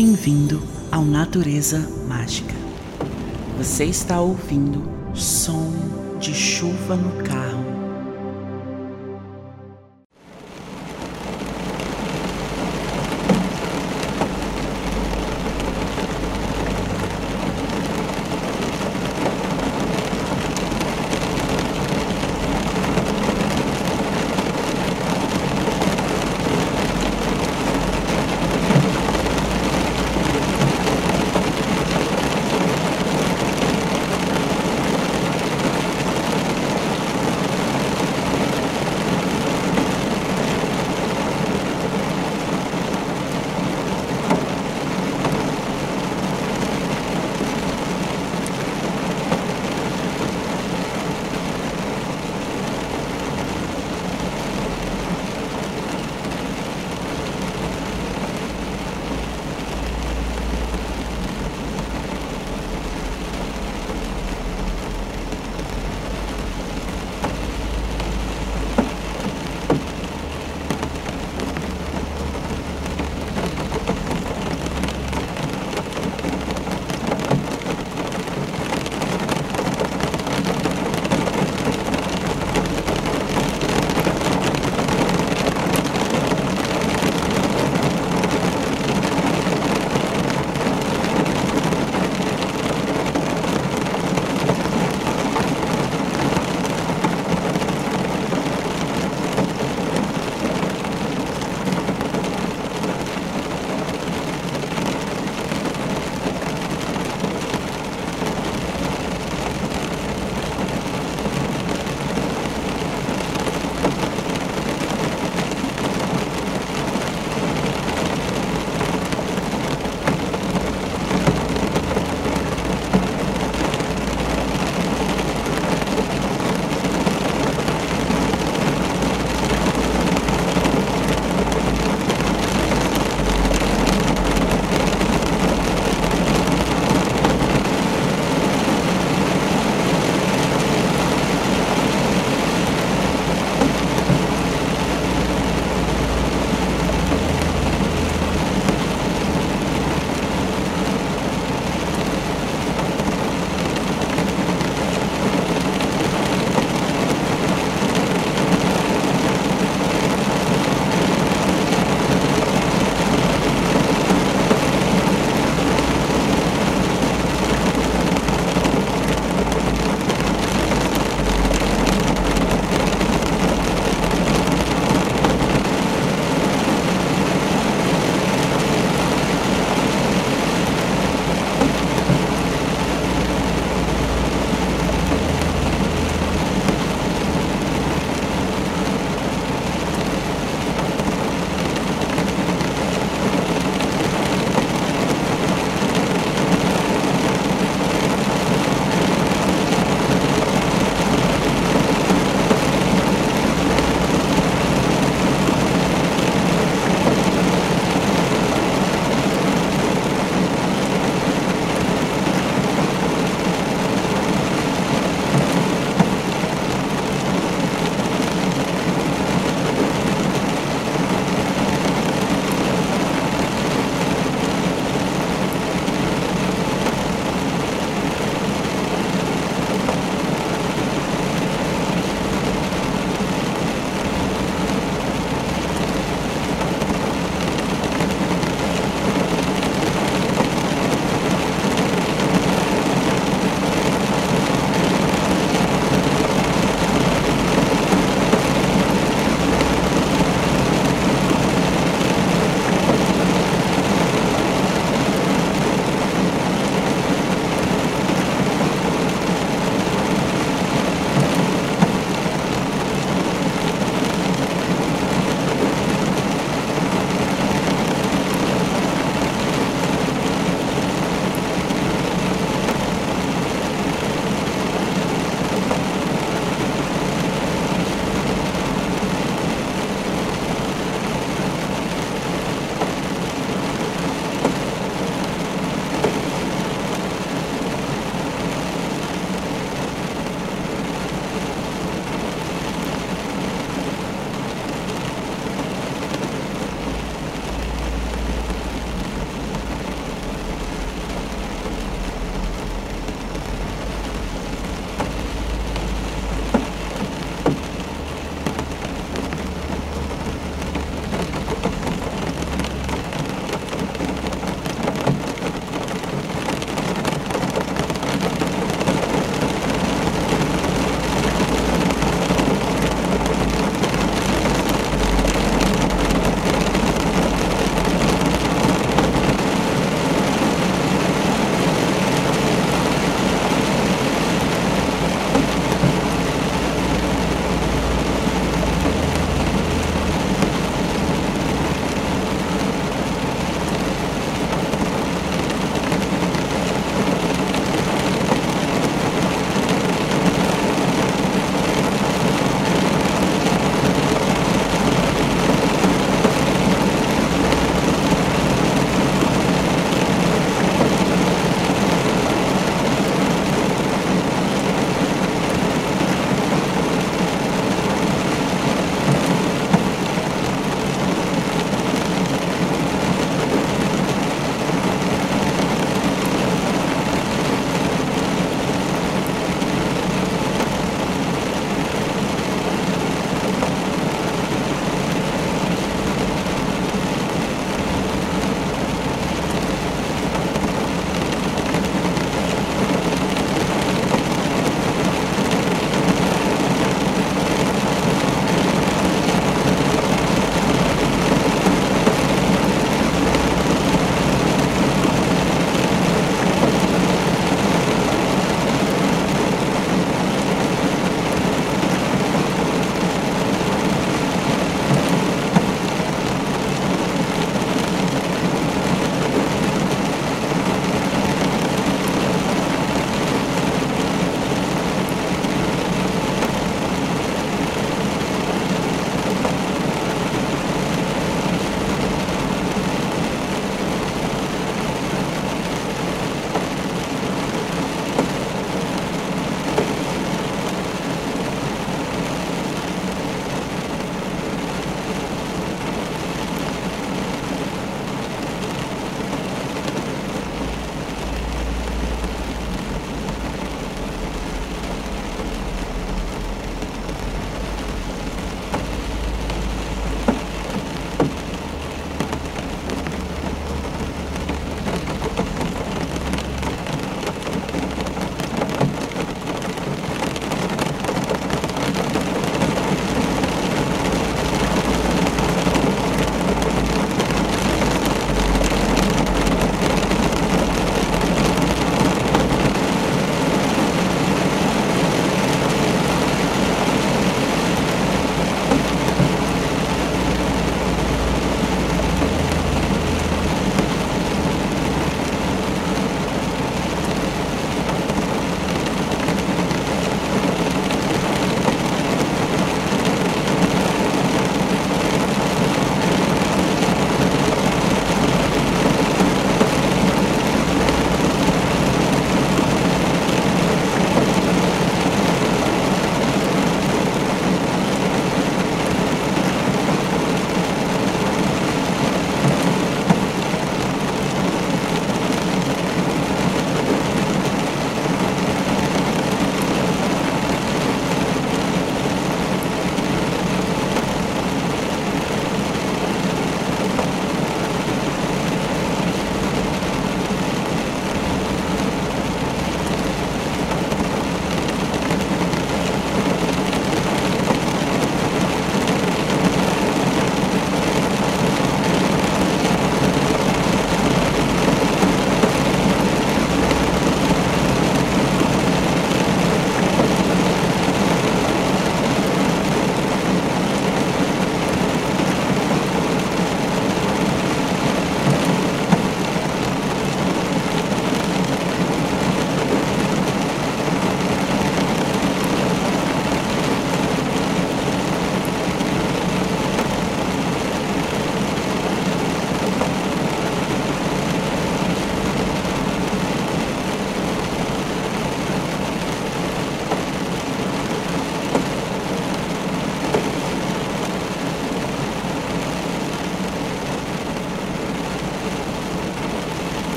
bem-vindo 0.00 0.62
ao 0.92 1.04
Natureza 1.04 1.80
Mágica. 2.06 2.54
Você 3.56 3.84
está 3.84 4.20
ouvindo 4.20 4.88
som 5.12 5.72
de 6.20 6.32
chuva 6.32 6.94
no 6.94 7.24
carro 7.24 7.67